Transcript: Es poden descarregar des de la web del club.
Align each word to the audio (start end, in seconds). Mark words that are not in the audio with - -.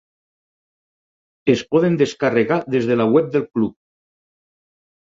Es 1.55 1.61
poden 1.75 1.99
descarregar 2.01 2.59
des 2.79 2.89
de 2.95 2.99
la 2.99 3.09
web 3.19 3.31
del 3.39 3.49
club. 3.55 3.79